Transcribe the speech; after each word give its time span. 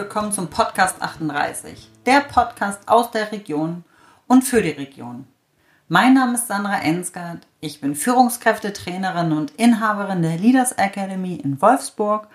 willkommen 0.00 0.32
zum 0.32 0.48
Podcast 0.48 1.02
38, 1.02 1.90
der 2.06 2.20
Podcast 2.22 2.88
aus 2.88 3.10
der 3.10 3.32
Region 3.32 3.84
und 4.28 4.44
für 4.44 4.62
die 4.62 4.70
Region. 4.70 5.26
Mein 5.88 6.14
Name 6.14 6.36
ist 6.36 6.46
Sandra 6.46 6.80
Ensgard, 6.80 7.46
ich 7.60 7.82
bin 7.82 7.94
Führungskräftetrainerin 7.94 9.32
und 9.32 9.50
Inhaberin 9.58 10.22
der 10.22 10.38
Leaders 10.38 10.72
Academy 10.72 11.34
in 11.34 11.60
Wolfsburg 11.60 12.28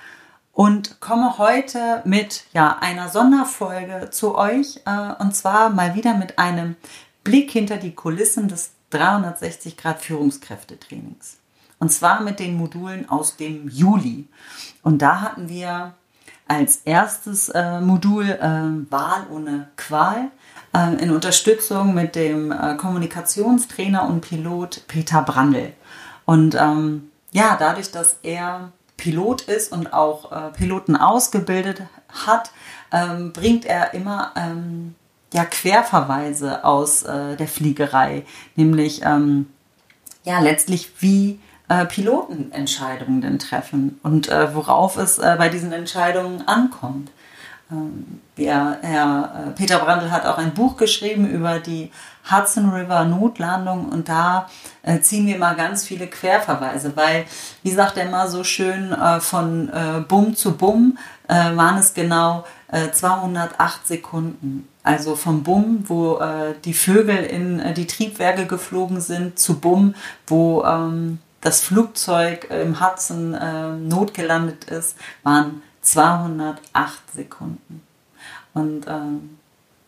und 0.53 0.99
komme 0.99 1.39
heute 1.39 2.03
mit 2.05 2.43
ja, 2.53 2.77
einer 2.81 3.09
Sonderfolge 3.09 4.11
zu 4.11 4.35
euch 4.35 4.81
äh, 4.85 5.13
und 5.17 5.35
zwar 5.35 5.71
mal 5.71 5.95
wieder 5.95 6.13
mit 6.13 6.37
einem 6.37 6.75
Blick 7.23 7.49
hinter 7.49 7.77
die 7.77 7.95
Kulissen 7.95 8.47
des 8.47 8.73
360 8.91 9.75
Grad 9.75 10.03
Führungskräftetrainings. 10.03 11.39
Und 11.79 11.91
zwar 11.91 12.21
mit 12.21 12.39
den 12.39 12.57
Modulen 12.57 13.09
aus 13.09 13.37
dem 13.37 13.67
Juli. 13.69 14.27
Und 14.83 15.01
da 15.01 15.21
hatten 15.21 15.49
wir 15.49 15.95
als 16.47 16.77
erstes 16.85 17.49
äh, 17.49 17.81
Modul 17.81 18.29
äh, 18.29 18.91
Wahl 18.91 19.25
ohne 19.31 19.69
Qual 19.77 20.29
äh, 20.73 20.93
in 21.03 21.11
Unterstützung 21.11 21.93
mit 21.93 22.15
dem 22.15 22.51
äh, 22.51 22.75
Kommunikationstrainer 22.75 24.07
und 24.07 24.21
Pilot 24.21 24.83
Peter 24.87 25.21
Brandl. 25.21 25.73
Und 26.25 26.55
ähm, 26.55 27.09
ja, 27.31 27.55
dadurch, 27.59 27.91
dass 27.91 28.17
er 28.23 28.71
Pilot 28.97 29.43
ist 29.43 29.71
und 29.71 29.93
auch 29.93 30.31
äh, 30.31 30.51
Piloten 30.51 30.95
ausgebildet 30.95 31.81
hat, 32.09 32.51
ähm, 32.91 33.33
bringt 33.33 33.65
er 33.65 33.93
immer 33.93 34.31
ähm, 34.35 34.95
ja, 35.33 35.45
Querverweise 35.45 36.63
aus 36.63 37.03
äh, 37.03 37.35
der 37.35 37.47
Fliegerei, 37.47 38.25
nämlich 38.55 39.01
ähm, 39.03 39.47
ja 40.23 40.39
letztlich 40.39 40.93
wie 40.99 41.39
äh, 41.67 41.85
Piloten 41.85 42.51
Entscheidungen 42.51 43.21
denn 43.21 43.39
treffen 43.39 43.99
und 44.03 44.29
äh, 44.29 44.53
worauf 44.53 44.97
es 44.97 45.17
äh, 45.17 45.35
bei 45.37 45.49
diesen 45.49 45.71
Entscheidungen 45.71 46.47
ankommt. 46.47 47.09
Ähm, 47.71 48.21
der 48.37 48.77
Herr 48.81 49.47
äh, 49.47 49.51
Peter 49.51 49.79
Brandl 49.79 50.11
hat 50.11 50.25
auch 50.25 50.37
ein 50.37 50.53
Buch 50.53 50.77
geschrieben 50.77 51.27
über 51.27 51.59
die 51.59 51.91
Hudson 52.29 52.69
River 52.69 53.05
Notlandung 53.05 53.89
und 53.89 54.09
da 54.09 54.49
äh, 54.83 54.99
ziehen 54.99 55.25
wir 55.25 55.37
mal 55.37 55.55
ganz 55.55 55.83
viele 55.83 56.07
Querverweise, 56.07 56.95
weil, 56.95 57.25
wie 57.63 57.71
sagt 57.71 57.97
er 57.97 58.09
mal 58.09 58.27
so 58.27 58.43
schön, 58.43 58.91
äh, 58.91 59.19
von 59.19 59.69
äh, 59.69 60.01
Bumm 60.07 60.35
zu 60.35 60.57
Bumm 60.57 60.97
äh, 61.27 61.55
waren 61.55 61.77
es 61.77 61.93
genau 61.93 62.45
208 62.91 63.57
äh, 63.57 63.87
Sekunden. 63.87 64.67
Also 64.83 65.15
vom 65.15 65.43
Bumm, 65.43 65.85
wo 65.87 66.19
die 66.63 66.73
Vögel 66.73 67.17
in 67.17 67.73
die 67.73 67.87
Triebwerke 67.87 68.45
geflogen 68.45 69.01
sind, 69.01 69.39
zu 69.39 69.59
Bumm, 69.59 69.95
wo 70.27 70.63
ähm, 70.63 71.19
das 71.45 71.61
Flugzeug 71.61 72.49
im 72.49 72.79
Hudson 72.81 73.87
notgelandet 73.87 74.65
ist, 74.65 74.97
waren 75.23 75.61
208 75.81 76.59
Sekunden. 77.13 77.85
Und 78.53 78.87
ähm, 78.87 79.37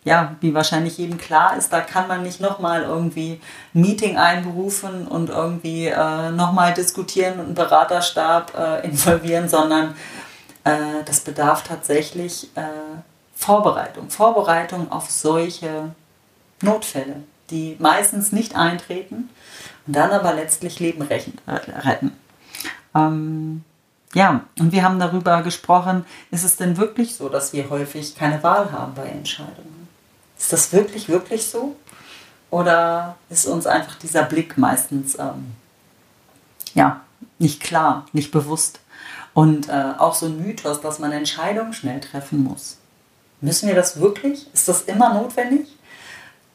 ja, 0.07 0.35
wie 0.39 0.53
wahrscheinlich 0.53 0.97
jedem 0.97 1.17
klar 1.17 1.57
ist, 1.57 1.73
da 1.73 1.81
kann 1.81 2.07
man 2.07 2.23
nicht 2.23 2.39
nochmal 2.39 2.83
irgendwie 2.83 3.41
ein 3.75 3.81
Meeting 3.81 4.17
einberufen 4.17 5.05
und 5.05 5.29
irgendwie 5.29 5.87
äh, 5.87 6.31
nochmal 6.31 6.73
diskutieren 6.73 7.39
und 7.39 7.45
einen 7.47 7.55
Beraterstab 7.55 8.53
äh, 8.57 8.87
involvieren, 8.87 9.49
sondern 9.49 9.95
äh, 10.63 11.03
das 11.03 11.19
bedarf 11.19 11.63
tatsächlich 11.63 12.55
äh, 12.55 12.61
Vorbereitung. 13.35 14.09
Vorbereitung 14.09 14.91
auf 14.91 15.11
solche 15.11 15.91
Notfälle, 16.61 17.23
die 17.49 17.75
meistens 17.79 18.31
nicht 18.31 18.55
eintreten 18.55 19.29
dann 19.87 20.11
aber 20.11 20.33
letztlich 20.33 20.79
Leben 20.79 21.01
retten. 21.01 22.11
Ähm, 22.95 23.63
ja, 24.13 24.41
und 24.59 24.71
wir 24.71 24.83
haben 24.83 24.99
darüber 24.99 25.41
gesprochen, 25.41 26.05
ist 26.31 26.43
es 26.43 26.55
denn 26.55 26.77
wirklich 26.77 27.15
so, 27.15 27.29
dass 27.29 27.53
wir 27.53 27.69
häufig 27.69 28.15
keine 28.15 28.41
Wahl 28.43 28.71
haben 28.71 28.93
bei 28.95 29.05
Entscheidungen? 29.05 29.87
Ist 30.37 30.53
das 30.53 30.71
wirklich, 30.71 31.09
wirklich 31.09 31.47
so? 31.47 31.75
Oder 32.49 33.17
ist 33.29 33.45
uns 33.45 33.67
einfach 33.67 33.95
dieser 33.95 34.23
Blick 34.23 34.57
meistens 34.57 35.19
ähm, 35.19 35.53
ja, 36.73 37.01
nicht 37.39 37.61
klar, 37.61 38.05
nicht 38.13 38.31
bewusst? 38.31 38.79
Und 39.33 39.69
äh, 39.69 39.93
auch 39.97 40.15
so 40.15 40.27
ein 40.27 40.41
Mythos, 40.41 40.81
dass 40.81 40.99
man 40.99 41.11
Entscheidungen 41.11 41.73
schnell 41.73 41.99
treffen 41.99 42.43
muss. 42.43 42.77
Müssen 43.41 43.67
wir 43.67 43.75
das 43.75 43.99
wirklich? 43.99 44.51
Ist 44.53 44.67
das 44.67 44.83
immer 44.83 45.13
notwendig? 45.13 45.67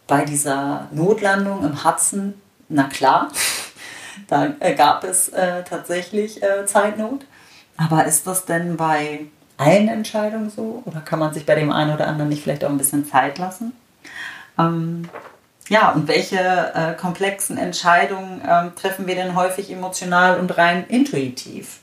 Bei 0.08 0.24
dieser 0.24 0.88
Notlandung 0.90 1.64
im 1.64 1.84
Hudson, 1.84 2.34
na 2.72 2.84
klar, 2.84 3.28
da 4.28 4.54
äh, 4.60 4.74
gab 4.74 5.04
es 5.04 5.28
äh, 5.28 5.62
tatsächlich 5.64 6.42
äh, 6.42 6.66
Zeitnot. 6.66 7.24
Aber 7.76 8.04
ist 8.04 8.26
das 8.26 8.44
denn 8.44 8.76
bei 8.76 9.26
allen 9.56 9.88
Entscheidungen 9.88 10.50
so? 10.50 10.82
Oder 10.84 11.00
kann 11.00 11.18
man 11.18 11.32
sich 11.32 11.46
bei 11.46 11.54
dem 11.54 11.70
einen 11.70 11.94
oder 11.94 12.06
anderen 12.06 12.28
nicht 12.28 12.42
vielleicht 12.42 12.64
auch 12.64 12.70
ein 12.70 12.78
bisschen 12.78 13.06
Zeit 13.06 13.38
lassen? 13.38 13.72
Ähm, 14.58 15.08
ja, 15.68 15.90
und 15.90 16.08
welche 16.08 16.38
äh, 16.38 16.94
komplexen 16.94 17.56
Entscheidungen 17.56 18.42
ähm, 18.46 18.72
treffen 18.74 19.06
wir 19.06 19.14
denn 19.14 19.36
häufig 19.36 19.70
emotional 19.70 20.38
und 20.40 20.56
rein 20.56 20.84
intuitiv? 20.88 21.78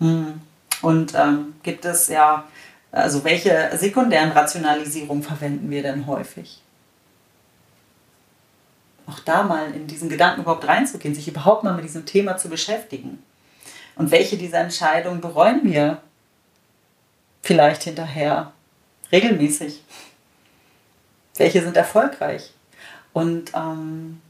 Hm. 0.00 0.40
Und 0.82 1.14
ähm, 1.14 1.54
gibt 1.62 1.84
es 1.84 2.08
ja, 2.08 2.44
also 2.92 3.24
welche 3.24 3.70
sekundären 3.76 4.32
Rationalisierungen 4.32 5.22
verwenden 5.22 5.70
wir 5.70 5.82
denn 5.82 6.06
häufig? 6.06 6.62
Auch 9.06 9.20
da 9.20 9.44
mal 9.44 9.72
in 9.72 9.86
diesen 9.86 10.08
Gedanken 10.08 10.42
überhaupt 10.42 10.66
reinzugehen, 10.66 11.14
sich 11.14 11.28
überhaupt 11.28 11.62
mal 11.62 11.74
mit 11.74 11.84
diesem 11.84 12.06
Thema 12.06 12.36
zu 12.36 12.48
beschäftigen. 12.48 13.22
Und 13.94 14.10
welche 14.10 14.36
dieser 14.36 14.58
Entscheidungen 14.58 15.20
bereuen 15.20 15.60
wir 15.64 16.02
vielleicht 17.42 17.84
hinterher 17.84 18.52
regelmäßig? 19.12 19.82
Welche 21.36 21.62
sind 21.62 21.76
erfolgreich? 21.76 22.52
Und 23.12 23.52
ähm, 23.54 24.20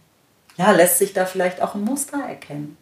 ja, 0.56 0.70
lässt 0.70 0.98
sich 0.98 1.12
da 1.12 1.24
vielleicht 1.24 1.62
auch 1.62 1.74
ein 1.74 1.84
Muster 1.84 2.18
erkennen. 2.18 2.76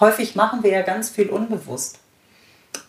Häufig 0.00 0.36
machen 0.36 0.62
wir 0.62 0.70
ja 0.70 0.82
ganz 0.82 1.10
viel 1.10 1.28
unbewusst. 1.28 1.98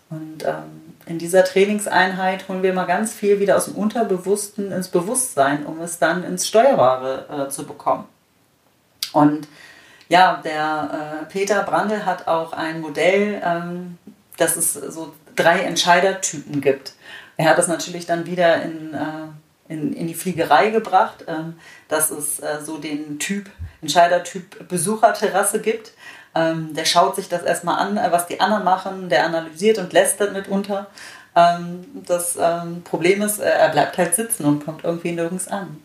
Und 0.09 0.43
ähm, 0.43 0.95
in 1.05 1.19
dieser 1.19 1.43
Trainingseinheit 1.43 2.47
holen 2.47 2.63
wir 2.63 2.73
mal 2.73 2.85
ganz 2.85 3.13
viel 3.13 3.39
wieder 3.39 3.57
aus 3.57 3.65
dem 3.65 3.75
Unterbewussten 3.75 4.71
ins 4.71 4.87
Bewusstsein, 4.87 5.65
um 5.65 5.81
es 5.81 5.99
dann 5.99 6.23
ins 6.23 6.47
Steuerbare 6.47 7.47
äh, 7.47 7.49
zu 7.49 7.65
bekommen. 7.65 8.05
Und 9.13 9.47
ja, 10.07 10.41
der 10.43 11.21
äh, 11.21 11.31
Peter 11.31 11.63
Brandl 11.63 12.05
hat 12.05 12.27
auch 12.27 12.53
ein 12.53 12.81
Modell, 12.81 13.41
ähm, 13.43 13.97
dass 14.37 14.55
es 14.55 14.73
so 14.73 15.13
drei 15.35 15.59
Entscheidertypen 15.59 16.61
gibt. 16.61 16.93
Er 17.37 17.49
hat 17.49 17.57
das 17.57 17.67
natürlich 17.67 18.05
dann 18.05 18.25
wieder 18.25 18.61
in, 18.61 18.93
äh, 18.93 19.73
in, 19.73 19.93
in 19.93 20.07
die 20.07 20.13
Fliegerei 20.13 20.71
gebracht, 20.71 21.25
ähm, 21.27 21.55
dass 21.87 22.09
es 22.09 22.39
äh, 22.39 22.59
so 22.63 22.77
den 22.77 23.19
Typ, 23.19 23.49
Entscheidertyp 23.81 24.67
Besucherterrasse 24.67 25.61
gibt. 25.61 25.93
Ähm, 26.35 26.73
der 26.73 26.85
schaut 26.85 27.15
sich 27.15 27.29
das 27.29 27.43
erstmal 27.43 27.79
an, 27.79 27.97
äh, 27.97 28.11
was 28.11 28.27
die 28.27 28.39
anderen 28.39 28.63
machen, 28.63 29.09
der 29.09 29.25
analysiert 29.25 29.77
und 29.77 29.93
lästert 29.93 30.33
mitunter. 30.33 30.87
Ähm, 31.35 31.85
das 32.05 32.37
ähm, 32.39 32.81
Problem 32.83 33.21
ist, 33.21 33.39
äh, 33.39 33.49
er 33.49 33.69
bleibt 33.69 33.97
halt 33.97 34.15
sitzen 34.15 34.45
und 34.45 34.65
kommt 34.65 34.83
irgendwie 34.83 35.11
nirgends 35.11 35.47
an. 35.47 35.81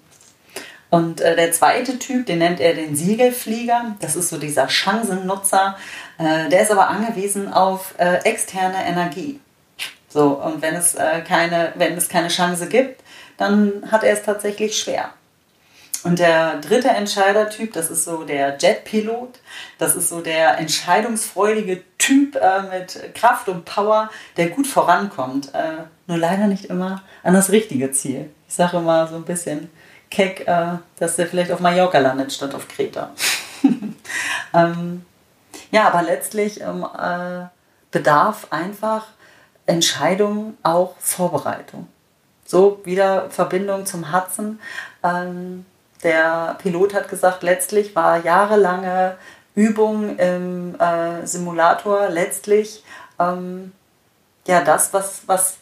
Und 0.94 1.20
äh, 1.20 1.34
der 1.34 1.50
zweite 1.50 1.98
Typ, 1.98 2.26
den 2.26 2.38
nennt 2.38 2.60
er 2.60 2.72
den 2.72 2.94
Siegelflieger. 2.94 3.96
Das 3.98 4.14
ist 4.14 4.28
so 4.28 4.38
dieser 4.38 4.68
Chancennutzer. 4.68 5.76
Äh, 6.18 6.48
der 6.50 6.62
ist 6.62 6.70
aber 6.70 6.86
angewiesen 6.86 7.52
auf 7.52 7.94
äh, 7.98 8.18
externe 8.18 8.86
Energie. 8.86 9.40
So, 10.08 10.40
und 10.40 10.62
wenn 10.62 10.76
es, 10.76 10.94
äh, 10.94 11.22
keine, 11.26 11.72
wenn 11.74 11.96
es 11.96 12.08
keine 12.08 12.28
Chance 12.28 12.68
gibt, 12.68 13.02
dann 13.38 13.90
hat 13.90 14.04
er 14.04 14.12
es 14.12 14.22
tatsächlich 14.22 14.78
schwer. 14.78 15.10
Und 16.04 16.20
der 16.20 16.60
dritte 16.60 16.90
Entscheidertyp, 16.90 17.72
das 17.72 17.90
ist 17.90 18.04
so 18.04 18.22
der 18.22 18.56
Jetpilot. 18.56 19.40
Das 19.78 19.96
ist 19.96 20.10
so 20.10 20.20
der 20.20 20.58
entscheidungsfreudige 20.58 21.82
Typ 21.98 22.36
äh, 22.36 22.62
mit 22.70 23.14
Kraft 23.16 23.48
und 23.48 23.64
Power, 23.64 24.10
der 24.36 24.50
gut 24.50 24.68
vorankommt. 24.68 25.52
Äh, 25.54 25.86
nur 26.06 26.18
leider 26.18 26.46
nicht 26.46 26.66
immer 26.66 27.02
an 27.24 27.34
das 27.34 27.50
richtige 27.50 27.90
Ziel. 27.90 28.30
Ich 28.46 28.54
sage 28.54 28.76
immer 28.76 29.08
so 29.08 29.16
ein 29.16 29.24
bisschen, 29.24 29.70
keck, 30.14 30.46
äh, 30.46 30.78
dass 30.98 31.16
der 31.16 31.26
vielleicht 31.26 31.50
auf 31.50 31.60
Mallorca 31.60 31.98
landet 31.98 32.32
statt 32.32 32.54
auf 32.54 32.68
Kreta. 32.68 33.10
ähm, 34.54 35.04
ja, 35.70 35.88
aber 35.88 36.02
letztlich 36.02 36.60
ähm, 36.60 36.86
äh, 36.96 37.46
bedarf 37.90 38.46
einfach 38.50 39.06
Entscheidung 39.66 40.56
auch 40.62 40.94
Vorbereitung. 40.98 41.88
So 42.46 42.80
wieder 42.84 43.28
Verbindung 43.30 43.86
zum 43.86 44.12
Hudson. 44.12 44.60
Ähm, 45.02 45.66
der 46.02 46.56
Pilot 46.62 46.94
hat 46.94 47.08
gesagt, 47.08 47.42
letztlich 47.42 47.96
war 47.96 48.24
jahrelange 48.24 49.16
Übung 49.54 50.18
im 50.18 50.78
äh, 50.78 51.26
Simulator 51.26 52.08
letztlich 52.08 52.84
ähm, 53.18 53.72
ja 54.46 54.62
das, 54.62 54.92
was, 54.92 55.22
was 55.26 55.56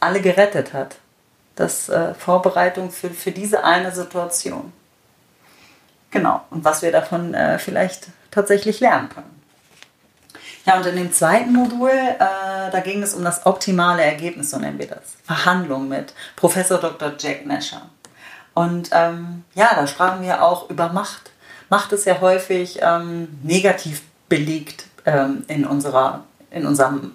alle 0.00 0.20
gerettet 0.20 0.72
hat 0.72 0.96
das 1.56 1.88
äh, 1.88 2.14
Vorbereitung 2.14 2.90
für, 2.90 3.10
für 3.10 3.30
diese 3.30 3.64
eine 3.64 3.92
Situation. 3.92 4.72
Genau, 6.10 6.42
und 6.50 6.64
was 6.64 6.82
wir 6.82 6.92
davon 6.92 7.34
äh, 7.34 7.58
vielleicht 7.58 8.08
tatsächlich 8.30 8.80
lernen 8.80 9.08
können. 9.08 9.42
Ja, 10.64 10.76
und 10.76 10.86
in 10.86 10.96
dem 10.96 11.12
zweiten 11.12 11.52
Modul, 11.52 11.90
äh, 11.90 12.18
da 12.70 12.80
ging 12.84 13.02
es 13.02 13.14
um 13.14 13.24
das 13.24 13.46
optimale 13.46 14.02
Ergebnis, 14.02 14.50
so 14.50 14.58
nennen 14.58 14.78
wir 14.78 14.86
das. 14.86 15.16
Verhandlung 15.24 15.88
mit 15.88 16.14
Professor 16.36 16.78
Dr. 16.78 17.12
Jack 17.18 17.46
Nasher. 17.46 17.82
Und 18.54 18.90
ähm, 18.92 19.44
ja, 19.54 19.70
da 19.74 19.86
sprachen 19.86 20.22
wir 20.22 20.42
auch 20.42 20.70
über 20.70 20.92
Macht. 20.92 21.30
Macht 21.68 21.92
ist 21.92 22.06
ja 22.06 22.20
häufig 22.20 22.78
ähm, 22.82 23.40
negativ 23.42 24.02
belegt 24.28 24.84
ähm, 25.04 25.44
in, 25.48 25.66
unserer, 25.66 26.24
in 26.50 26.66
unserem 26.66 27.12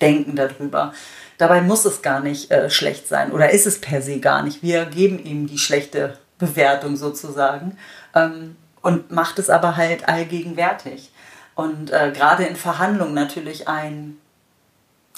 Denken 0.00 0.36
darüber. 0.36 0.92
Dabei 1.38 1.60
muss 1.60 1.84
es 1.84 2.02
gar 2.02 2.20
nicht 2.20 2.50
äh, 2.50 2.70
schlecht 2.70 3.08
sein 3.08 3.32
oder 3.32 3.50
ist 3.50 3.66
es 3.66 3.80
per 3.80 4.02
se 4.02 4.20
gar 4.20 4.42
nicht. 4.42 4.62
Wir 4.62 4.86
geben 4.86 5.22
ihm 5.22 5.46
die 5.46 5.58
schlechte 5.58 6.18
Bewertung 6.38 6.96
sozusagen 6.96 7.76
ähm, 8.14 8.56
und 8.82 9.10
macht 9.10 9.38
es 9.38 9.50
aber 9.50 9.76
halt 9.76 10.08
allgegenwärtig. 10.08 11.10
Und 11.54 11.90
äh, 11.90 12.12
gerade 12.14 12.44
in 12.44 12.56
Verhandlungen 12.56 13.14
natürlich 13.14 13.68
ein, 13.68 14.18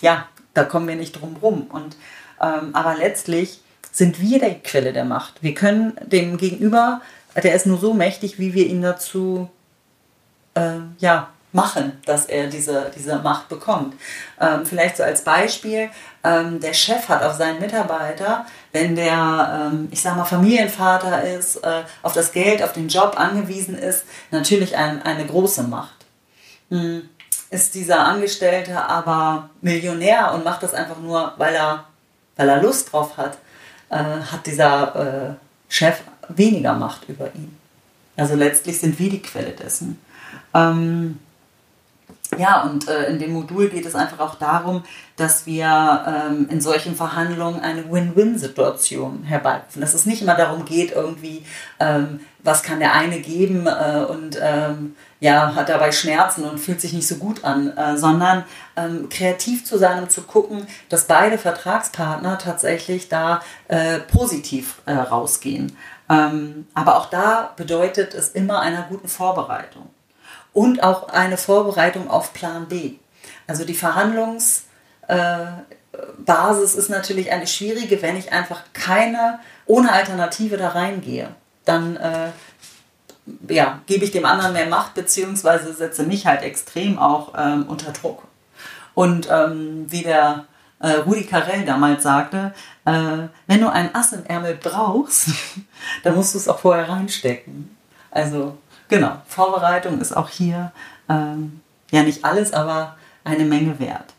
ja, 0.01 0.29
da 0.55 0.65
kommen 0.65 0.89
wir 0.89 0.97
nicht 0.97 1.21
drum 1.21 1.37
rum. 1.43 1.67
Und, 1.71 1.97
ähm, 2.41 2.75
aber 2.75 2.97
letztlich 2.97 3.61
sind 3.91 4.21
wir 4.21 4.39
die 4.41 4.61
Quelle 4.61 4.93
der 4.93 5.05
Macht. 5.05 5.43
Wir 5.43 5.55
können 5.55 5.99
dem 6.05 6.37
Gegenüber, 6.37 7.01
der 7.35 7.55
ist 7.55 7.67
nur 7.67 7.79
so 7.79 7.93
mächtig, 7.95 8.39
wie 8.39 8.55
wir 8.55 8.67
ihn 8.67 8.83
dazu 8.83 9.51
äh, 10.55 10.79
ja, 10.99 11.31
machen, 11.53 12.01
dass 12.05 12.27
er 12.27 12.49
diese, 12.49 12.91
diese 12.95 13.17
Macht 13.19 13.49
bekommt. 13.49 13.95
Ähm, 14.41 14.67
vielleicht 14.67 14.97
so 14.99 15.03
als 15.03 15.23
Beispiel, 15.23 15.91
ähm, 16.23 16.61
der 16.61 16.75
Chef 16.75 17.09
hat 17.09 17.23
auf 17.23 17.35
seinen 17.35 17.61
Mitarbeiter, 17.61 18.45
wenn 18.73 18.97
der, 18.97 19.71
ähm, 19.73 19.89
ich 19.91 20.03
sag 20.03 20.17
mal, 20.17 20.25
Familienvater 20.25 21.23
ist, 21.25 21.57
äh, 21.57 21.83
auf 22.03 22.13
das 22.13 22.33
Geld, 22.33 22.63
auf 22.63 22.73
den 22.73 22.89
Job 22.89 23.19
angewiesen 23.19 23.77
ist, 23.77 24.05
natürlich 24.31 24.77
ein, 24.77 25.03
eine 25.03 25.27
große 25.27 25.63
Macht. 25.63 25.97
Hm. 26.71 27.09
Ist 27.51 27.75
dieser 27.75 28.01
Angestellte 28.01 28.85
aber 28.85 29.49
Millionär 29.63 30.33
und 30.35 30.45
macht 30.45 30.63
das 30.63 30.75
einfach 30.75 30.99
nur, 30.99 31.33
weil 31.39 31.55
er, 31.55 31.85
weil 32.37 32.47
er 32.47 32.61
Lust 32.61 32.93
drauf 32.93 33.17
hat, 33.17 33.39
äh, 33.89 33.97
hat 33.97 34.47
dieser 34.47 35.31
äh, 35.31 35.35
Chef 35.71 36.01
weniger 36.29 36.75
Macht 36.75 37.09
über 37.09 37.27
ihn. 37.35 37.57
Also 38.19 38.35
letztlich 38.35 38.79
sind 38.79 38.99
wir 38.99 39.09
die 39.09 39.23
Quelle 39.23 39.53
dessen. 39.53 39.99
Ähm, 40.53 41.19
ja, 42.37 42.63
und 42.63 42.89
äh, 42.89 43.09
in 43.09 43.19
dem 43.19 43.33
Modul 43.33 43.71
geht 43.71 43.87
es 43.87 43.95
einfach 43.95 44.21
auch 44.21 44.35
darum, 44.35 44.83
dass 45.17 45.47
wir 45.47 46.05
ähm, 46.07 46.47
in 46.51 46.61
solchen 46.61 46.95
Verhandlungen 46.95 47.61
eine 47.61 47.91
Win-Win-Situation 47.91 49.23
herbeirufen. 49.23 49.81
Dass 49.81 49.95
es 49.95 50.05
nicht 50.05 50.21
immer 50.21 50.35
darum 50.35 50.67
geht, 50.67 50.93
irgendwie, 50.93 51.45
ähm, 51.81 52.21
was 52.41 52.63
kann 52.63 52.81
der 52.81 52.93
eine 52.93 53.21
geben 53.21 53.67
äh, 53.67 54.05
und 54.07 54.39
ähm, 54.43 54.95
ja, 55.21 55.55
hat 55.55 55.71
dabei 55.71 55.91
Schmerzen 55.91 56.45
und 56.45 56.59
fühlt 56.59 56.83
sich 56.83 56.93
nicht 56.93 57.09
so 57.09 57.17
gut 57.17 57.45
an, 57.45 57.75
äh, 57.77 57.97
sondern 57.97 58.45
ähm, 58.77 59.09
kreativ 59.09 59.65
zu 59.65 59.79
sein 59.79 60.03
und 60.03 60.13
zu 60.13 60.23
gucken, 60.23 60.67
dass 60.91 61.07
beide 61.07 61.39
Vertragspartner 61.39 62.37
tatsächlich 62.37 63.09
da 63.09 63.41
äh, 63.69 64.01
positiv 64.01 64.83
äh, 64.85 64.93
rausgehen. 64.93 65.77
Ähm, 66.11 66.67
aber 66.75 66.99
auch 66.99 67.07
da 67.07 67.55
bedeutet 67.57 68.15
es 68.15 68.29
immer 68.29 68.61
einer 68.61 68.83
guten 68.83 69.09
Vorbereitung 69.09 69.89
und 70.53 70.83
auch 70.83 71.11
eine 71.11 71.37
Vorbereitung 71.37 72.11
auf 72.11 72.33
Plan 72.33 72.69
B. 72.69 72.95
Also 73.47 73.65
die 73.65 73.75
Verhandlungsbasis 73.75 76.75
ist 76.75 76.91
natürlich 76.91 77.33
eine 77.33 77.47
schwierige, 77.47 78.01
wenn 78.03 78.17
ich 78.17 78.33
einfach 78.33 78.63
keine, 78.73 79.41
ohne 79.67 79.93
Alternative 79.93 80.57
da 80.57 80.71
reingehe. 80.71 81.29
Dann 81.65 81.97
äh, 81.97 82.31
ja, 83.49 83.81
gebe 83.87 84.05
ich 84.05 84.11
dem 84.11 84.25
anderen 84.25 84.53
mehr 84.53 84.69
Macht, 84.69 84.95
beziehungsweise 84.95 85.73
setze 85.73 86.05
mich 86.05 86.27
halt 86.27 86.43
extrem 86.43 86.99
auch 86.99 87.35
ähm, 87.37 87.67
unter 87.69 87.93
Druck. 87.93 88.25
Und 88.95 89.29
ähm, 89.31 89.87
wie 89.89 90.03
der 90.03 90.47
äh, 90.81 90.93
Rudi 90.93 91.25
Carell 91.25 91.65
damals 91.65 92.03
sagte, 92.03 92.53
äh, 92.85 93.29
wenn 93.47 93.61
du 93.61 93.69
ein 93.69 93.95
Ass 93.95 94.13
im 94.13 94.25
Ärmel 94.27 94.59
brauchst, 94.61 95.31
dann 96.03 96.15
musst 96.15 96.35
du 96.35 96.39
es 96.39 96.49
auch 96.49 96.59
vorher 96.59 96.89
reinstecken. 96.89 97.77
Also 98.11 98.57
genau, 98.89 99.23
Vorbereitung 99.27 100.01
ist 100.01 100.17
auch 100.17 100.29
hier 100.29 100.73
ähm, 101.09 101.61
ja 101.91 102.03
nicht 102.03 102.25
alles, 102.25 102.53
aber 102.53 102.97
eine 103.25 103.45
Menge 103.45 103.79
wert. 103.79 104.15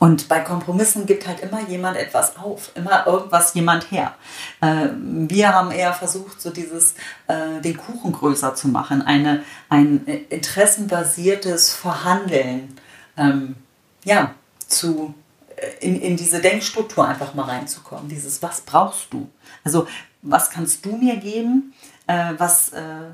Und 0.00 0.28
bei 0.28 0.40
Kompromissen 0.40 1.04
gibt 1.04 1.28
halt 1.28 1.40
immer 1.40 1.60
jemand 1.68 1.98
etwas 1.98 2.38
auf, 2.38 2.70
immer 2.74 3.06
irgendwas 3.06 3.52
jemand 3.52 3.90
her. 3.90 4.14
Äh, 4.62 4.88
wir 4.94 5.52
haben 5.52 5.70
eher 5.70 5.92
versucht, 5.92 6.40
so 6.40 6.48
dieses, 6.48 6.94
äh, 7.28 7.60
den 7.60 7.76
Kuchen 7.76 8.12
größer 8.12 8.54
zu 8.54 8.68
machen, 8.68 9.02
eine, 9.02 9.44
ein 9.68 10.06
interessenbasiertes 10.06 11.74
Verhandeln, 11.74 12.80
ähm, 13.18 13.56
ja, 14.02 14.34
zu, 14.66 15.14
äh, 15.56 15.86
in, 15.86 16.00
in 16.00 16.16
diese 16.16 16.40
Denkstruktur 16.40 17.06
einfach 17.06 17.34
mal 17.34 17.44
reinzukommen. 17.44 18.08
Dieses, 18.08 18.42
was 18.42 18.62
brauchst 18.62 19.12
du? 19.12 19.28
Also, 19.64 19.86
was 20.22 20.48
kannst 20.48 20.86
du 20.86 20.96
mir 20.96 21.16
geben, 21.16 21.74
äh, 22.06 22.32
was, 22.38 22.70
äh, 22.70 23.10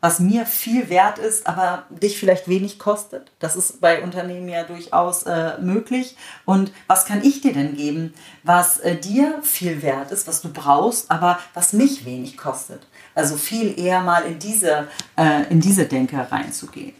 was 0.00 0.20
mir 0.20 0.46
viel 0.46 0.88
wert 0.90 1.18
ist, 1.18 1.46
aber 1.46 1.84
dich 1.90 2.18
vielleicht 2.18 2.46
wenig 2.46 2.78
kostet. 2.78 3.32
Das 3.40 3.56
ist 3.56 3.80
bei 3.80 4.02
Unternehmen 4.02 4.48
ja 4.48 4.62
durchaus 4.62 5.24
äh, 5.24 5.58
möglich. 5.60 6.16
Und 6.44 6.72
was 6.86 7.04
kann 7.04 7.24
ich 7.24 7.40
dir 7.40 7.52
denn 7.52 7.74
geben, 7.74 8.14
was 8.44 8.78
äh, 8.78 8.94
dir 8.94 9.40
viel 9.42 9.82
wert 9.82 10.12
ist, 10.12 10.28
was 10.28 10.40
du 10.40 10.52
brauchst, 10.52 11.10
aber 11.10 11.38
was 11.54 11.72
mich 11.72 12.04
wenig 12.04 12.36
kostet? 12.36 12.86
Also 13.16 13.36
viel 13.36 13.78
eher 13.78 14.00
mal 14.00 14.22
in 14.22 14.38
diese, 14.38 14.86
äh, 15.16 15.50
in 15.50 15.60
diese 15.60 15.86
Denke 15.86 16.30
reinzugehen. 16.30 16.94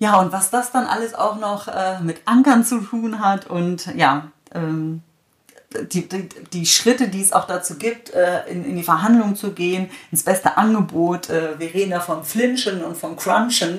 Ja, 0.00 0.18
und 0.20 0.32
was 0.32 0.50
das 0.50 0.72
dann 0.72 0.86
alles 0.86 1.14
auch 1.14 1.38
noch 1.38 1.68
äh, 1.68 2.00
mit 2.00 2.22
Ankern 2.24 2.64
zu 2.64 2.80
tun 2.80 3.20
hat 3.20 3.46
und 3.46 3.86
ja, 3.96 4.30
ähm, 4.54 5.02
die, 5.70 6.08
die, 6.08 6.28
die, 6.52 6.66
Schritte, 6.66 7.08
die 7.08 7.20
es 7.20 7.32
auch 7.32 7.46
dazu 7.46 7.76
gibt, 7.76 8.10
äh, 8.14 8.46
in, 8.48 8.64
in 8.64 8.76
die 8.76 8.82
Verhandlungen 8.82 9.36
zu 9.36 9.52
gehen, 9.52 9.90
ins 10.10 10.22
beste 10.22 10.56
Angebot. 10.56 11.28
Äh, 11.28 11.58
wir 11.58 11.74
reden 11.74 11.90
da 11.90 12.00
von 12.00 12.24
Flinchen 12.24 12.82
und 12.82 12.96
von 12.96 13.16
Crunchen. 13.16 13.78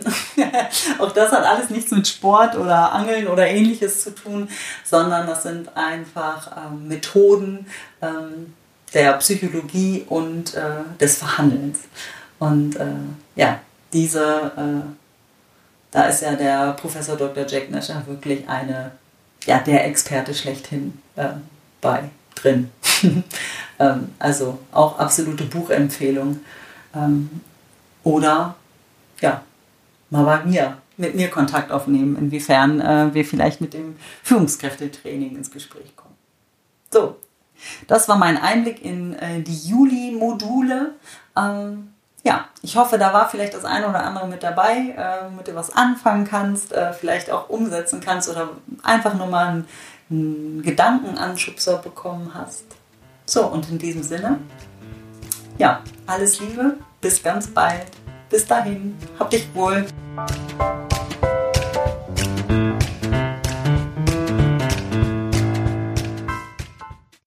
auch 0.99 1.11
das 1.11 1.31
hat 1.31 1.43
alles 1.43 1.71
nichts 1.71 1.89
mit 1.91 2.07
Sport 2.07 2.55
oder 2.55 2.91
Angeln 2.91 3.27
oder 3.27 3.47
ähnliches 3.47 4.03
zu 4.03 4.13
tun, 4.13 4.49
sondern 4.83 5.25
das 5.25 5.43
sind 5.43 5.75
einfach 5.75 6.51
ähm, 6.57 6.87
Methoden 6.87 7.65
ähm, 8.01 8.53
der 8.93 9.13
Psychologie 9.13 10.05
und 10.07 10.53
äh, 10.53 10.61
des 10.99 11.17
Verhandelns. 11.17 11.79
Und 12.37 12.77
ja, 13.35 13.59
diese, 13.91 14.53
da 15.91 16.03
ist 16.05 16.21
ja 16.21 16.35
der 16.35 16.71
Professor 16.71 17.17
Dr. 17.17 17.45
Jack 17.45 17.69
Nasher 17.69 18.01
wirklich 18.07 18.47
eine, 18.47 18.91
ja, 19.45 19.59
der 19.59 19.85
Experte 19.85 20.33
schlechthin 20.33 20.97
äh, 21.17 21.31
bei 21.81 22.09
drin. 22.35 22.71
ähm, 23.79 24.09
also 24.19 24.59
auch 24.71 24.99
absolute 24.99 25.45
Buchempfehlung. 25.45 26.39
Ähm, 26.95 27.29
oder 28.03 28.55
ja, 29.21 29.43
mal 30.09 30.23
bei 30.23 30.45
mir, 30.45 30.77
mit 30.97 31.15
mir 31.15 31.29
Kontakt 31.29 31.71
aufnehmen, 31.71 32.17
inwiefern 32.17 32.81
äh, 32.81 33.13
wir 33.13 33.25
vielleicht 33.25 33.61
mit 33.61 33.73
dem 33.73 33.97
Führungskräftetraining 34.23 35.35
ins 35.35 35.51
Gespräch 35.51 35.95
kommen. 35.95 36.15
So, 36.91 37.17
das 37.87 38.07
war 38.09 38.17
mein 38.17 38.37
Einblick 38.37 38.83
in 38.83 39.13
äh, 39.13 39.41
die 39.41 39.69
Juli-Module. 39.69 40.95
Ähm, 41.37 41.93
ja, 42.23 42.45
ich 42.61 42.75
hoffe, 42.75 42.97
da 42.97 43.13
war 43.13 43.29
vielleicht 43.29 43.53
das 43.53 43.63
eine 43.63 43.87
oder 43.87 44.03
andere 44.03 44.27
mit 44.27 44.43
dabei, 44.43 44.93
äh, 44.97 45.29
mit 45.29 45.47
dem 45.47 45.55
was 45.55 45.71
anfangen 45.71 46.25
kannst, 46.25 46.73
äh, 46.73 46.91
vielleicht 46.93 47.31
auch 47.31 47.49
umsetzen 47.49 48.01
kannst 48.01 48.29
oder 48.29 48.49
einfach 48.83 49.13
nur 49.13 49.27
mal 49.27 49.47
ein 49.47 49.67
einen 50.09 50.61
Gedankenanschubser 50.63 51.77
bekommen 51.77 52.31
hast. 52.33 52.65
So, 53.25 53.45
und 53.45 53.69
in 53.69 53.77
diesem 53.77 54.03
Sinne, 54.03 54.39
ja, 55.57 55.83
alles 56.07 56.39
Liebe, 56.39 56.77
bis 57.01 57.21
ganz 57.21 57.47
bald. 57.47 57.85
Bis 58.29 58.45
dahin, 58.45 58.95
hab 59.19 59.29
dich 59.29 59.47
wohl. 59.53 59.85